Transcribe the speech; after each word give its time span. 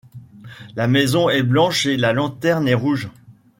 La 0.75 0.87
maison 0.87 1.29
est 1.29 1.43
blanche 1.43 1.85
et 1.85 1.95
la 1.95 2.11
lanterne 2.11 2.67
est 2.67 2.73
rouge. 2.73 3.07